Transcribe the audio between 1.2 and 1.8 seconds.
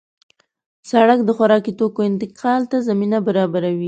د خوراکي